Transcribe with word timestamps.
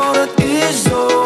what 0.00 0.16
it 0.16 0.40
is, 0.40 0.88
oh 0.90 1.19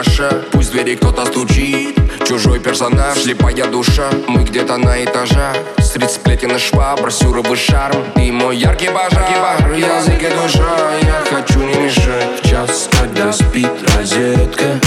наша 0.00 0.30
Пусть 0.52 0.72
двери 0.72 0.96
кто-то 0.96 1.26
стучит. 1.26 1.98
Чужой 2.26 2.58
персонаж, 2.58 3.18
слепая 3.18 3.66
душа. 3.66 4.08
Мы 4.28 4.44
где-то 4.44 4.76
на 4.78 5.04
этажах. 5.04 5.56
Средь 5.78 6.10
сплетен 6.10 6.56
и 6.56 6.58
швабр, 6.58 7.12
сюровый 7.12 7.56
шарм. 7.56 8.02
И 8.16 8.30
мой 8.30 8.56
яркий 8.56 8.88
пожар, 8.88 9.72
язык 9.74 10.22
и 10.22 10.30
душа 10.36 10.76
Я 11.02 11.22
хочу 11.30 11.58
не 11.60 11.74
мешать. 11.74 12.40
В 12.42 12.48
час, 12.48 12.88
когда 12.98 13.32
спит 13.32 13.70
розетка. 13.96 14.80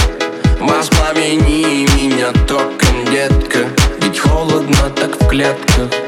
Воспламени 0.60 1.86
меня 1.94 2.32
током, 2.48 3.04
детка. 3.10 3.60
Ведь 4.00 4.18
холодно 4.18 4.90
так 4.96 5.20
в 5.20 5.28
клетках. 5.28 6.03